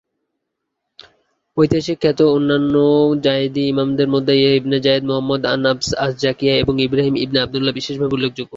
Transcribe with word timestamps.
ঐতিহাসিকভাবে 1.57 2.01
খ্যাত 2.01 2.19
অন্যান্য 2.21 2.75
জায়েদি 3.23 3.63
ইমামদের 3.67 4.07
মধ্যে 4.07 4.33
ইয়াহিয়া 4.33 4.55
ইবনে 4.55 4.77
জায়েদ, 4.79 5.03
মুহম্মদ 5.03 5.41
আন-নফস 5.45 5.89
আজ-জাকিয়া 5.97 6.53
এবং 6.57 6.73
ইব্রাহীম 6.81 7.15
ইবনে 7.15 7.39
আব্দুল্লাহ 7.39 7.73
বিশেষভাবে 7.73 8.13
উল্লেখযোগ্য। 8.13 8.49